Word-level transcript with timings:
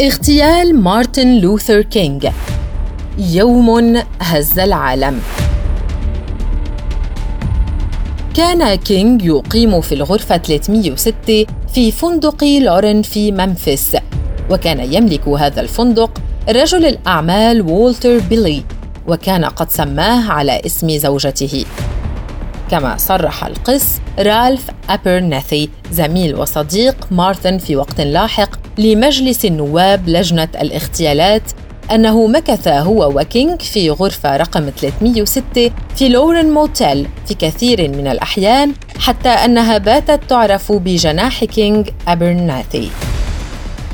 اغتيال 0.00 0.80
مارتن 0.80 1.40
لوثر 1.40 1.82
كينج. 1.82 2.28
يوم 3.18 4.02
هز 4.20 4.58
العالم. 4.58 5.20
كان 8.34 8.74
كينج 8.74 9.24
يقيم 9.24 9.80
في 9.80 9.94
الغرفة 9.94 10.36
306 10.36 11.46
في 11.74 11.90
فندق 11.90 12.44
لورين 12.44 13.02
في 13.02 13.32
ممفيس 13.32 13.96
وكان 14.50 14.92
يملك 14.92 15.28
هذا 15.28 15.60
الفندق 15.60 16.10
رجل 16.48 16.86
الأعمال 16.86 17.62
وولتر 17.62 18.18
بيلي 18.18 18.62
وكان 19.06 19.44
قد 19.44 19.70
سماه 19.70 20.30
على 20.30 20.60
اسم 20.66 20.98
زوجته. 20.98 21.64
كما 22.70 22.96
صرح 22.96 23.44
القس 23.44 24.00
رالف 24.18 24.64
أبرناثي 24.90 25.70
زميل 25.92 26.34
وصديق 26.34 26.96
مارتن 27.10 27.58
في 27.58 27.76
وقت 27.76 28.00
لاحق 28.00 28.50
لمجلس 28.78 29.44
النواب 29.44 30.08
لجنة 30.08 30.48
الاغتيالات 30.60 31.42
أنه 31.92 32.26
مكث 32.26 32.68
هو 32.68 33.12
وكينج 33.14 33.60
في 33.62 33.90
غرفة 33.90 34.36
رقم 34.36 34.70
306 34.70 35.70
في 35.96 36.08
لورن 36.08 36.50
موتيل 36.50 37.08
في 37.26 37.34
كثير 37.34 37.88
من 37.88 38.06
الأحيان 38.06 38.72
حتى 38.98 39.28
أنها 39.28 39.78
باتت 39.78 40.20
تعرف 40.28 40.72
بجناح 40.72 41.44
كينج 41.44 41.88
أبرناثي. 42.08 42.90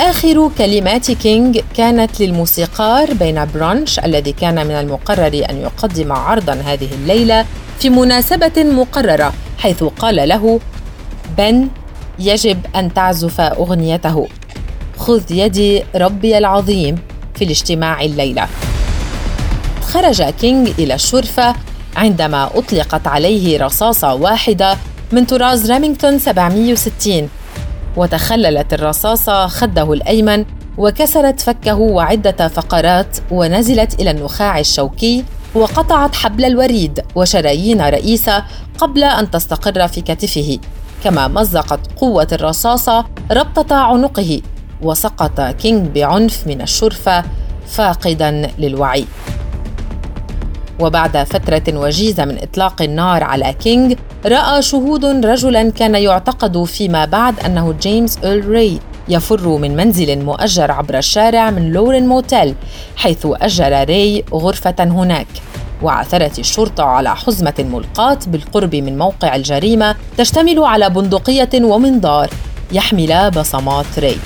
آخر 0.00 0.50
كلمات 0.58 1.10
كينج 1.10 1.60
كانت 1.76 2.20
للموسيقار 2.20 3.14
بن 3.14 3.44
برانش 3.54 3.98
الذي 3.98 4.32
كان 4.32 4.66
من 4.66 4.74
المقرر 4.74 5.46
أن 5.50 5.60
يقدم 5.60 6.12
عرضا 6.12 6.52
هذه 6.52 6.88
الليلة 7.02 7.44
في 7.80 7.90
مناسبة 7.90 8.64
مقررة 8.64 9.32
حيث 9.58 9.84
قال 9.84 10.28
له 10.28 10.60
بن 11.38 11.68
يجب 12.18 12.58
أن 12.76 12.94
تعزف 12.94 13.40
أغنيته. 13.40 14.28
خذ 14.98 15.32
يدي 15.32 15.82
ربي 15.94 16.38
العظيم 16.38 16.98
في 17.34 17.44
الاجتماع 17.44 18.02
الليلة. 18.02 18.48
خرج 19.82 20.22
كينج 20.22 20.68
إلى 20.78 20.94
الشرفة 20.94 21.54
عندما 21.96 22.50
أطلقت 22.54 23.06
عليه 23.06 23.64
رصاصة 23.64 24.14
واحدة 24.14 24.76
من 25.12 25.24
طراز 25.24 25.70
ريمينغتون 25.72 26.18
760 26.18 27.28
وتخللت 27.96 28.74
الرصاصة 28.74 29.46
خده 29.46 29.92
الأيمن 29.92 30.44
وكسرت 30.78 31.40
فكه 31.40 31.74
وعدة 31.74 32.48
فقرات 32.48 33.18
ونزلت 33.30 34.00
إلى 34.00 34.10
النخاع 34.10 34.58
الشوكي 34.58 35.24
وقطعت 35.54 36.14
حبل 36.14 36.44
الوريد 36.44 37.00
وشرايين 37.14 37.80
رئيسة 37.80 38.44
قبل 38.78 39.04
أن 39.04 39.30
تستقر 39.30 39.88
في 39.88 40.00
كتفه. 40.00 40.58
كما 41.04 41.28
مزقت 41.28 41.80
قوة 41.96 42.28
الرصاصة 42.32 43.04
ربطة 43.30 43.76
عنقه 43.76 44.42
وسقط 44.82 45.40
كينج 45.40 45.86
بعنف 45.86 46.46
من 46.46 46.60
الشرفة 46.60 47.24
فاقدا 47.66 48.50
للوعي. 48.58 49.04
وبعد 50.80 51.16
فترة 51.16 51.78
وجيزة 51.78 52.24
من 52.24 52.42
إطلاق 52.42 52.82
النار 52.82 53.24
على 53.24 53.52
كينج 53.52 53.96
رأى 54.26 54.62
شهود 54.62 55.04
رجلا 55.04 55.70
كان 55.70 55.94
يعتقد 55.94 56.64
فيما 56.64 57.04
بعد 57.04 57.40
أنه 57.40 57.74
جيمس 57.80 58.18
إيرل 58.18 58.48
ري 58.48 58.80
يفر 59.10 59.48
من 59.48 59.76
منزل 59.76 60.24
مؤجر 60.24 60.70
عبر 60.70 60.98
الشارع 60.98 61.50
من 61.50 61.72
لورين 61.72 62.06
موتيل 62.06 62.54
حيث 62.96 63.26
أجر 63.26 63.84
ري 63.84 64.24
غرفة 64.32 64.74
هناك. 64.78 65.26
وعثرت 65.82 66.38
الشرطة 66.38 66.84
على 66.84 67.16
حزمة 67.16 67.54
ملقاة 67.58 68.18
بالقرب 68.26 68.74
من 68.74 68.98
موقع 68.98 69.36
الجريمة 69.36 69.96
تشتمل 70.18 70.58
على 70.58 70.90
بندقية 70.90 71.50
ومنظار 71.54 72.30
يحمل 72.72 73.30
بصمات 73.30 73.98
ري. 73.98 74.18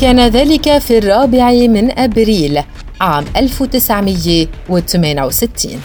كان 0.00 0.28
ذلك 0.28 0.78
في 0.78 0.98
الرابع 0.98 1.52
من 1.52 1.98
أبريل 1.98 2.62
عام 3.00 3.24
1968 3.36 5.80